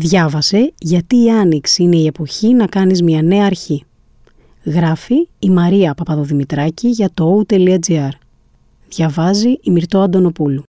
Διάβασε 0.00 0.72
γιατί 0.78 1.24
η 1.24 1.30
Άνοιξη 1.30 1.82
είναι 1.82 1.96
η 1.96 2.06
εποχή 2.06 2.54
να 2.54 2.66
κάνεις 2.66 3.02
μια 3.02 3.22
νέα 3.22 3.44
αρχή. 3.44 3.84
Γράφει 4.64 5.28
η 5.38 5.50
Μαρία 5.50 5.94
Παπαδοδημητράκη 5.94 6.88
για 6.88 7.10
το 7.14 7.44
o.gr. 7.48 8.08
Διαβάζει 8.88 9.48
η 9.62 9.70
Μυρτώ 9.70 10.00
Αντωνοπούλου. 10.00 10.62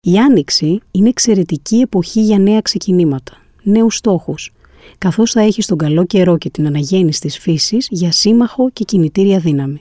Η 0.00 0.18
Άνοιξη 0.18 0.80
είναι 0.90 1.08
εξαιρετική 1.08 1.76
εποχή 1.76 2.20
για 2.20 2.38
νέα 2.38 2.60
ξεκινήματα, 2.60 3.32
νέους 3.62 3.96
στόχους, 3.96 4.52
καθώς 4.98 5.30
θα 5.30 5.40
έχεις 5.40 5.66
τον 5.66 5.78
καλό 5.78 6.04
καιρό 6.04 6.38
και 6.38 6.50
την 6.50 6.66
αναγέννηση 6.66 7.20
της 7.20 7.38
φύσης 7.38 7.86
για 7.90 8.12
σύμμαχο 8.12 8.70
και 8.70 8.84
κινητήρια 8.84 9.38
δύναμη. 9.38 9.80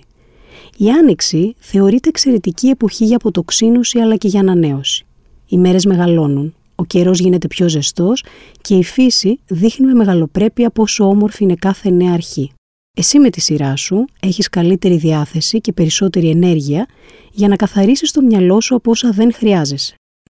Η 0.77 0.89
Άνοιξη 0.89 1.55
θεωρείται 1.59 2.09
εξαιρετική 2.09 2.67
εποχή 2.67 3.05
για 3.05 3.15
αποτοξίνωση 3.15 3.99
αλλά 3.99 4.15
και 4.15 4.27
για 4.27 4.39
ανανέωση. 4.39 5.05
Οι 5.47 5.57
μέρες 5.57 5.85
μεγαλώνουν, 5.85 6.53
ο 6.83 6.85
καιρός 6.85 7.19
γίνεται 7.19 7.47
πιο 7.47 7.69
ζεστός 7.69 8.23
και 8.61 8.75
η 8.75 8.83
φύση 8.83 9.39
δείχνει 9.47 9.85
με 9.85 9.93
μεγαλοπρέπεια 9.93 10.69
πόσο 10.69 11.07
όμορφη 11.07 11.43
είναι 11.43 11.55
κάθε 11.55 11.89
νέα 11.89 12.13
αρχή. 12.13 12.51
Εσύ 12.97 13.19
με 13.19 13.29
τη 13.29 13.41
σειρά 13.41 13.75
σου 13.75 14.05
έχεις 14.19 14.49
καλύτερη 14.49 14.97
διάθεση 14.97 15.61
και 15.61 15.73
περισσότερη 15.73 16.29
ενέργεια 16.29 16.85
για 17.31 17.47
να 17.47 17.55
καθαρίσεις 17.55 18.11
το 18.11 18.21
μυαλό 18.21 18.61
σου 18.61 18.75
από 18.75 18.91
όσα 18.91 19.11
δεν 19.11 19.33
χρειάζεσαι. 19.33 19.95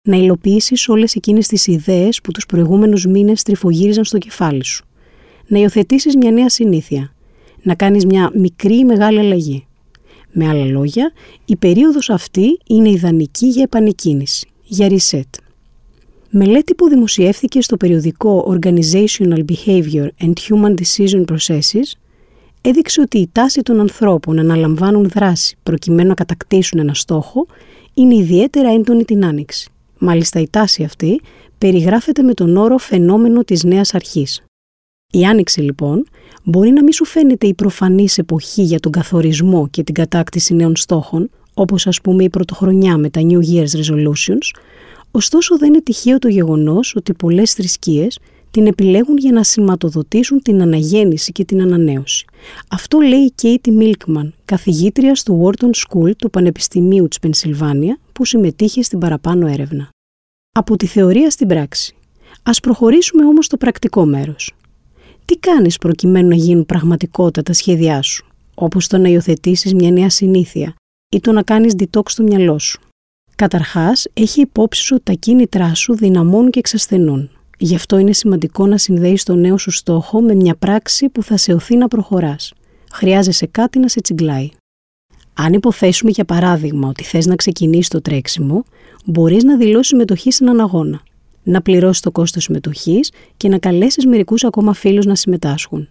Να 0.07 0.17
υλοποιήσεις 0.17 0.87
όλες 0.89 1.15
εκείνες 1.15 1.47
τις 1.47 1.67
ιδέες 1.67 2.21
που 2.21 2.31
τους 2.31 2.45
προηγούμενους 2.45 3.05
μήνες 3.05 3.43
τριφογύριζαν 3.43 4.03
στο 4.03 4.17
κεφάλι 4.17 4.63
σου. 4.63 4.85
Να 5.47 5.59
υιοθετήσεις 5.59 6.15
μια 6.15 6.31
νέα 6.31 6.49
συνήθεια. 6.49 7.13
Να 7.61 7.75
κάνεις 7.75 8.05
μια 8.05 8.31
μικρή 8.33 8.77
ή 8.77 8.85
μεγάλη 8.85 9.19
αλλαγή. 9.19 9.67
Με 10.31 10.47
άλλα 10.47 10.65
λόγια, 10.65 11.11
η 11.45 11.55
περίοδος 11.55 12.09
αυτή 12.09 12.59
είναι 12.67 12.89
ιδανική 12.89 13.47
για 13.47 13.63
επανεκκίνηση, 13.63 14.47
για 14.63 14.89
reset. 14.89 15.44
Μελέτη 16.37 16.75
που 16.75 16.89
δημοσιεύθηκε 16.89 17.61
στο 17.61 17.77
περιοδικό 17.77 18.57
Organizational 18.59 19.45
Behavior 19.49 20.07
and 20.19 20.33
Human 20.47 20.73
Decision 20.73 21.25
Processes 21.25 21.91
έδειξε 22.61 23.01
ότι 23.01 23.17
η 23.17 23.29
τάση 23.31 23.61
των 23.61 23.79
ανθρώπων 23.79 24.35
να 24.35 24.41
αναλαμβάνουν 24.41 25.09
δράση 25.09 25.57
προκειμένου 25.63 26.07
να 26.07 26.13
κατακτήσουν 26.13 26.79
ένα 26.79 26.93
στόχο 26.93 27.45
είναι 27.93 28.15
ιδιαίτερα 28.15 28.69
έντονη 28.69 29.05
την 29.05 29.25
άνοιξη. 29.25 29.69
Μάλιστα 29.97 30.39
η 30.39 30.47
τάση 30.49 30.83
αυτή 30.83 31.21
περιγράφεται 31.57 32.21
με 32.21 32.33
τον 32.33 32.57
όρο 32.57 32.77
φαινόμενο 32.77 33.43
της 33.43 33.63
νέας 33.63 33.93
αρχής. 33.93 34.43
Η 35.11 35.25
άνοιξη 35.25 35.61
λοιπόν 35.61 36.07
μπορεί 36.43 36.69
να 36.69 36.83
μην 36.83 36.93
σου 36.93 37.05
φαίνεται 37.05 37.47
η 37.47 37.53
προφανής 37.53 38.17
εποχή 38.17 38.61
για 38.61 38.79
τον 38.79 38.91
καθορισμό 38.91 39.67
και 39.67 39.83
την 39.83 39.93
κατάκτηση 39.93 40.53
νέων 40.53 40.75
στόχων, 40.75 41.29
όπως 41.53 41.87
ας 41.87 42.01
πούμε 42.01 42.23
η 42.23 42.29
πρωτοχρονιά 42.29 42.97
με 42.97 43.09
τα 43.09 43.21
New 43.21 43.39
Year's 43.39 43.79
Resolutions, 43.79 44.59
ωστόσο 45.15 45.57
δεν 45.57 45.67
είναι 45.67 45.81
τυχαίο 45.81 46.19
το 46.19 46.27
γεγονός 46.27 46.95
ότι 46.95 47.13
πολλές 47.13 47.53
θρησκείες 47.53 48.19
την 48.51 48.67
επιλέγουν 48.67 49.17
για 49.17 49.31
να 49.31 49.43
σηματοδοτήσουν 49.43 50.41
την 50.41 50.61
αναγέννηση 50.61 51.31
και 51.31 51.45
την 51.45 51.61
ανανέωση. 51.61 52.25
Αυτό 52.69 52.99
λέει 52.99 53.19
η 53.19 53.31
Κέιτι 53.35 53.71
Μίλκμαν, 53.71 54.33
καθηγήτρια 54.45 55.15
στο 55.15 55.41
Wharton 55.43 55.69
School 55.69 56.11
του 56.17 56.29
Πανεπιστημίου 56.29 57.07
της 57.07 57.19
Πενσιλβάνια, 57.19 57.99
που 58.11 58.25
συμμετείχε 58.25 58.81
στην 58.81 58.99
παραπάνω 58.99 59.47
έρευνα. 59.47 59.89
Από 60.51 60.77
τη 60.77 60.85
θεωρία 60.85 61.29
στην 61.29 61.47
πράξη. 61.47 61.95
Ας 62.43 62.59
προχωρήσουμε 62.59 63.25
όμως 63.25 63.45
στο 63.45 63.57
πρακτικό 63.57 64.05
μέρος. 64.05 64.53
Τι 65.25 65.37
κάνεις 65.37 65.77
προκειμένου 65.77 66.27
να 66.27 66.35
γίνουν 66.35 66.65
πραγματικότητα 66.65 67.43
τα 67.43 67.53
σχέδιά 67.53 68.01
σου, 68.01 68.25
όπως 68.55 68.87
το 68.87 68.97
να 68.97 69.09
υιοθετήσεις 69.09 69.73
μια 69.73 69.91
νέα 69.91 70.09
συνήθεια 70.09 70.75
ή 71.09 71.19
το 71.19 71.31
να 71.31 71.43
κάνεις 71.43 71.73
detox 71.77 72.03
στο 72.05 72.23
μυαλό 72.23 72.59
σου; 72.59 72.79
Καταρχάς, 73.35 74.07
έχει 74.13 74.41
υπόψη 74.41 74.81
σου 74.81 74.95
ότι 74.95 75.03
τα 75.03 75.13
κίνητρά 75.13 75.73
σου 75.73 75.95
δυναμώνουν 75.95 76.49
και 76.49 76.59
εξασθενούν. 76.59 77.29
Γι' 77.57 77.75
αυτό 77.75 77.97
είναι 77.97 78.13
σημαντικό 78.13 78.67
να 78.67 78.77
συνδέεις 78.77 79.23
το 79.23 79.35
νέο 79.35 79.57
σου 79.57 79.71
στόχο 79.71 80.21
με 80.21 80.35
μια 80.35 80.55
πράξη 80.55 81.09
που 81.09 81.23
θα 81.23 81.37
σε 81.37 81.53
οθεί 81.53 81.75
να 81.75 81.87
προχωράς. 81.87 82.53
Χρειάζεσαι 82.93 83.45
κάτι 83.45 83.79
να 83.79 83.87
σε 83.87 84.01
τσιγκλάει. 84.01 84.49
Αν 85.33 85.53
υποθέσουμε 85.53 86.11
για 86.11 86.25
παράδειγμα 86.25 86.87
ότι 86.87 87.03
θες 87.03 87.25
να 87.25 87.35
ξεκινήσεις 87.35 87.87
το 87.87 88.01
τρέξιμο, 88.01 88.63
μπορείς 89.05 89.43
να 89.43 89.57
δηλώσεις 89.57 89.87
συμμετοχή 89.87 90.31
σε 90.31 90.43
έναν 90.43 90.59
αγώνα, 90.59 91.01
να 91.43 91.61
πληρώσεις 91.61 92.01
το 92.01 92.11
κόστος 92.11 92.43
συμμετοχής 92.43 93.11
και 93.37 93.49
να 93.49 93.57
καλέσεις 93.57 94.05
μερικούς 94.05 94.43
ακόμα 94.43 94.73
φίλους 94.73 95.05
να 95.05 95.15
συμμετάσχουν. 95.15 95.89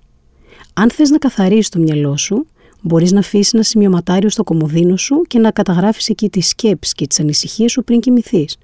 Αν 0.75 0.91
θες 0.91 1.11
να 1.11 1.19
καθαρίσεις 1.19 1.69
το 1.69 1.79
μυαλό 1.79 2.17
σου, 2.17 2.47
μπορείς 2.85 3.13
να 3.13 3.19
αφήσεις 3.19 3.53
ένα 3.53 3.63
σημειωματάριο 3.63 4.29
στο 4.29 4.45
κομμωδίνο 4.45 4.97
σου 4.97 5.23
και 5.27 5.39
να 5.39 5.51
καταγράφεις 5.51 6.09
εκεί 6.09 6.29
τις 6.31 6.49
σκέψεις 6.49 6.95
και 6.95 7.07
τις 7.07 7.21
ανησυχίες 7.21 7.73
σου 7.73 7.85
πριν 7.85 8.01
κοιμηθείς. 8.01 8.57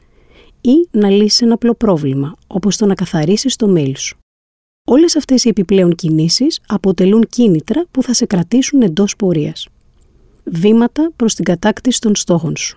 Ή 0.60 0.88
να 0.91 1.10
λύσεις 1.10 1.41
ένα 1.41 1.54
απλό 1.54 1.75
πρόβλημα, 1.75 2.34
όπως 2.47 2.76
το 2.76 2.86
να 2.86 2.94
καθαρίσεις 2.94 3.56
το 3.56 3.75
mail 3.76 3.92
σου. 3.97 4.19
Όλες 4.88 5.16
αυτές 5.16 5.44
οι 5.44 5.48
επιπλέον 5.48 5.94
κινήσεις 5.94 6.60
αποτελούν 6.66 7.26
κίνητρα 7.28 7.84
που 7.91 8.03
θα 8.03 8.14
σε 8.14 8.26
κρατήσουν 8.26 8.82
εντός 8.82 9.16
πορείας 9.16 9.69
βήματα 10.44 11.10
προς 11.16 11.34
την 11.34 11.44
κατάκτηση 11.44 12.00
των 12.00 12.14
στόχων 12.14 12.56
σου. 12.56 12.76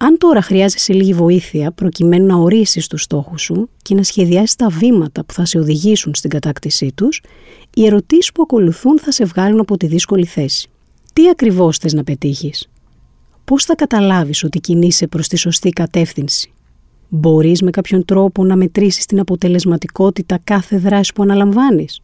Αν 0.00 0.18
τώρα 0.18 0.42
χρειάζεσαι 0.42 0.92
λίγη 0.92 1.12
βοήθεια 1.12 1.72
προκειμένου 1.72 2.26
να 2.26 2.36
ορίσεις 2.36 2.86
τους 2.86 3.02
στόχους 3.02 3.42
σου 3.42 3.68
και 3.82 3.94
να 3.94 4.02
σχεδιάσεις 4.02 4.54
τα 4.54 4.68
βήματα 4.68 5.24
που 5.24 5.32
θα 5.32 5.44
σε 5.44 5.58
οδηγήσουν 5.58 6.14
στην 6.14 6.30
κατάκτησή 6.30 6.92
τους, 6.94 7.22
οι 7.74 7.86
ερωτήσεις 7.86 8.32
που 8.32 8.42
ακολουθούν 8.42 8.98
θα 8.98 9.12
σε 9.12 9.24
βγάλουν 9.24 9.60
από 9.60 9.76
τη 9.76 9.86
δύσκολη 9.86 10.24
θέση. 10.26 10.68
Τι 11.14 11.28
ακριβώς 11.28 11.78
θες 11.78 11.92
να 11.92 12.04
πετύχεις; 12.04 12.68
Πώς 13.44 13.64
θα 13.64 13.74
καταλάβεις 13.74 14.44
ότι 14.44 14.60
κινείσαι 14.60 15.06
προς 15.06 15.28
τη 15.28 15.36
σωστή 15.36 15.70
κατεύθυνση; 15.70 16.52
Μπορείς 17.08 17.62
με 17.62 17.70
κάποιον 17.70 18.04
τρόπο 18.04 18.44
να 18.44 18.56
μετρήσεις 18.56 19.06
την 19.06 19.20
αποτελεσματικότητα 19.20 20.38
κάθε 20.44 20.76
δράση 20.78 21.12
που 21.12 21.22
αναλαμβάνεις; 21.22 22.00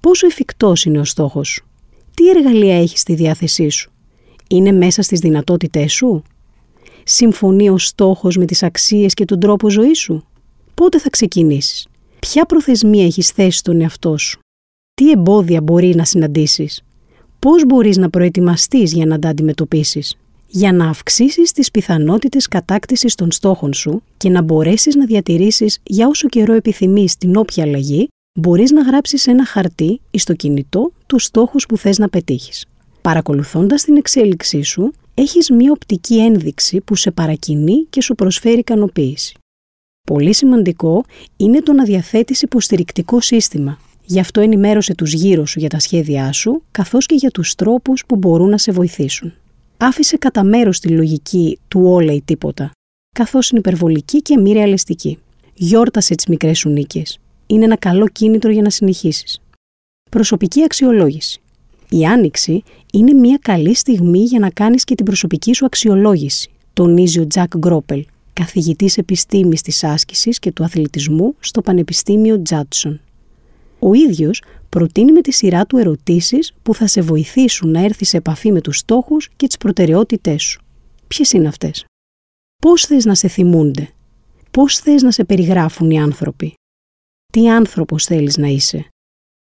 Πόσο 0.00 0.26
εφικτός 0.26 0.84
είναι 0.84 0.98
ο 0.98 1.04
στόχος 1.04 1.48
σου; 1.48 1.66
Τι 2.14 2.28
εργαλεία 2.28 2.80
έχεις 2.80 3.00
στη 3.00 3.14
διάθεσή 3.14 3.68
σου; 3.68 3.92
είναι 4.48 4.72
μέσα 4.72 5.02
στις 5.02 5.20
δυνατότητές 5.20 5.92
σου; 5.92 6.22
Συμφωνεί 7.04 7.68
ο 7.68 7.78
στόχος 7.78 8.36
με 8.36 8.44
τις 8.44 8.62
αξίες 8.62 9.14
και 9.14 9.24
τον 9.24 9.40
τρόπο 9.40 9.70
ζωής 9.70 9.98
σου; 9.98 10.26
Πότε 10.74 10.98
θα 10.98 11.10
ξεκινήσεις; 11.10 11.86
Ποια 12.18 12.44
προθεσμία 12.46 13.04
έχεις 13.04 13.30
θέσει 13.30 13.58
στον 13.58 13.80
εαυτό 13.80 14.16
σου; 14.16 14.38
Τι 14.94 15.10
εμπόδια 15.10 15.62
μπορεί 15.62 15.94
να 15.94 16.04
συναντήσεις; 16.04 16.80
Πώς 17.46 17.64
μπορείς 17.66 17.96
να 17.96 18.10
προετοιμαστείς 18.10 18.92
για 18.92 19.06
να 19.06 19.18
τα 19.18 19.28
αντιμετωπίσεις. 19.28 20.16
Για 20.46 20.72
να 20.72 20.88
αυξήσεις 20.88 21.52
τις 21.52 21.70
πιθανότητες 21.70 22.48
κατάκτησης 22.48 23.14
των 23.14 23.30
στόχων 23.32 23.72
σου 23.72 24.02
και 24.16 24.28
να 24.28 24.42
μπορέσεις 24.42 24.94
να 24.94 25.04
διατηρήσεις 25.04 25.78
για 25.82 26.06
όσο 26.06 26.28
καιρό 26.28 26.52
επιθυμείς 26.52 27.16
την 27.16 27.36
όποια 27.36 27.64
αλλαγή, 27.64 28.08
μπορείς 28.38 28.70
να 28.70 28.82
γράψεις 28.82 29.26
ένα 29.26 29.46
χαρτί 29.46 30.00
ή 30.10 30.18
στο 30.18 30.34
κινητό 30.34 30.92
τους 31.06 31.24
στόχους 31.24 31.66
που 31.66 31.76
θες 31.76 31.98
να 31.98 32.08
πετύχεις. 32.08 32.66
Παρακολουθώντας 33.02 33.82
την 33.82 33.96
εξέλιξή 33.96 34.62
σου, 34.62 34.92
έχεις 35.14 35.50
μία 35.50 35.72
οπτική 35.72 36.18
ένδειξη 36.20 36.80
που 36.80 36.94
σε 36.94 37.10
παρακινεί 37.10 37.86
και 37.90 38.02
σου 38.02 38.14
προσφέρει 38.14 38.58
ικανοποίηση. 38.58 39.36
Πολύ 40.06 40.34
σημαντικό 40.34 41.04
είναι 41.36 41.60
το 41.60 41.72
να 41.72 41.84
διαθέτεις 41.84 42.42
υποστηρικτικό 42.42 43.20
σύστημα. 43.20 43.78
Γι' 44.08 44.20
αυτό 44.20 44.40
ενημέρωσε 44.40 44.94
τους 44.94 45.12
γύρω 45.12 45.46
σου 45.46 45.58
για 45.58 45.68
τα 45.68 45.78
σχέδιά 45.78 46.32
σου, 46.32 46.62
καθώς 46.70 47.06
και 47.06 47.14
για 47.14 47.30
τους 47.30 47.54
τρόπους 47.54 48.04
που 48.06 48.16
μπορούν 48.16 48.48
να 48.48 48.58
σε 48.58 48.72
βοηθήσουν. 48.72 49.34
Άφησε 49.76 50.16
κατά 50.16 50.44
μέρος 50.44 50.80
τη 50.80 50.88
λογική 50.88 51.58
του 51.68 51.80
όλα 51.84 52.12
ή 52.12 52.22
τίποτα, 52.22 52.70
καθώς 53.14 53.50
είναι 53.50 53.58
υπερβολική 53.58 54.22
και 54.22 54.38
μη 54.38 54.52
ρεαλιστική. 54.52 55.18
Γιόρτασε 55.54 56.14
τις 56.14 56.26
μικρές 56.26 56.58
σου 56.58 56.68
νίκες. 56.68 57.18
Είναι 57.46 57.64
ένα 57.64 57.76
καλό 57.76 58.08
κίνητρο 58.08 58.50
για 58.50 58.62
να 58.62 58.70
συνεχίσεις. 58.70 59.40
Προσωπική 60.10 60.62
αξιολόγηση. 60.62 61.40
Η 61.88 62.04
άνοιξη 62.04 62.62
είναι 62.92 63.12
μια 63.12 63.38
καλή 63.42 63.74
στιγμή 63.74 64.22
για 64.22 64.38
να 64.38 64.50
κάνεις 64.50 64.84
και 64.84 64.94
την 64.94 65.04
προσωπική 65.04 65.54
σου 65.54 65.64
αξιολόγηση, 65.64 66.50
τονίζει 66.72 67.20
ο 67.20 67.26
Τζακ 67.26 67.56
Γκρόπελ, 67.58 68.04
καθηγητής 68.32 68.98
επιστήμης 68.98 69.62
της 69.62 69.84
άσκησης 69.84 70.38
και 70.38 70.52
του 70.52 70.64
αθλητισμού 70.64 71.34
στο 71.40 71.60
Πανεπιστήμιο 71.60 72.42
Τζάτσον. 72.42 73.00
Ο 73.78 73.94
ίδιος 73.94 74.42
προτείνει 74.68 75.12
με 75.12 75.20
τη 75.20 75.32
σειρά 75.32 75.66
του 75.66 75.76
ερωτήσεις 75.76 76.52
που 76.62 76.74
θα 76.74 76.86
σε 76.86 77.00
βοηθήσουν 77.00 77.70
να 77.70 77.80
έρθεις 77.84 78.08
σε 78.08 78.16
επαφή 78.16 78.52
με 78.52 78.60
τους 78.60 78.78
στόχους 78.78 79.28
και 79.36 79.46
τις 79.46 79.56
προτεραιότητές 79.56 80.42
σου. 80.42 80.62
Ποιες 81.06 81.32
είναι 81.32 81.48
αυτές; 81.48 81.84
Πώς 82.62 82.84
θες 82.84 83.04
να 83.04 83.14
σε 83.14 83.28
θυμούνται; 83.28 83.90
Πώς 84.50 84.78
θες 84.78 85.02
να 85.02 85.10
σε 85.10 85.24
περιγράφουν 85.24 85.90
οι 85.90 86.00
άνθρωποι; 86.00 86.54
Τι 87.32 87.50
άνθρωπος 87.50 88.04
θέλεις 88.04 88.36
να 88.36 88.46
είσαι; 88.46 88.88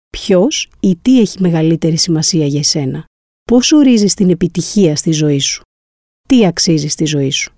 Ποιος 0.10 0.70
ή 0.80 0.96
τι 0.96 1.20
έχει 1.20 1.42
μεγαλύτερη 1.42 1.98
σημασία 1.98 2.46
για 2.46 2.60
εσένα; 2.60 3.06
Πώς 3.44 3.72
ορίζεις 3.72 4.14
την 4.14 4.30
επιτυχία 4.30 4.96
στη 4.96 5.12
ζωή 5.12 5.40
σου; 5.40 5.62
Τι 6.28 6.46
αξίζει 6.46 6.88
στη 6.88 7.06
ζωή 7.06 7.32
σου; 7.32 7.54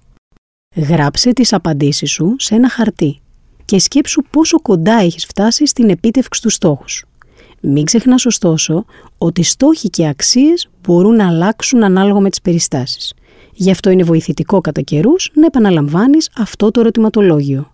Γράψε 0.75 1.33
τις 1.33 1.54
απαντήσεις 1.54 2.12
σου 2.12 2.36
σε 2.38 2.56
ένα 2.56 2.69
χαρτί 2.69 3.19
και 3.65 3.79
σκέψου 3.79 4.21
πόσο 4.29 4.62
κοντά 4.62 4.94
έχεις 4.94 5.25
φτάσει 5.25 5.65
στην 5.65 5.89
επίτευξη 5.89 6.41
του 6.41 6.50
στόχους 6.50 6.91
σου. 6.91 7.07
Μην 7.62 7.85
ξεχνάς 7.85 8.25
ωστόσο 8.25 8.85
ότι 9.17 9.44
στόχοι 9.44 9.89
και 9.89 10.07
αξίες 10.07 10.69
μπορούν 10.83 11.15
να 11.15 11.27
αλλάξουν 11.27 11.83
ανάλογα 11.83 12.19
με 12.19 12.29
τις 12.29 12.41
περιστάσεις. 12.41 13.13
Γι' 13.53 13.71
αυτό 13.71 13.89
είναι 13.89 14.03
βοηθητικό 14.03 14.62
κατά 14.62 14.81
καιρούς 14.81 15.31
να 15.33 15.45
επαναλαμβάνεις 15.45 16.29
αυτό 16.38 16.71
το 16.71 16.79
ερωτηματολόγιο. 16.79 17.71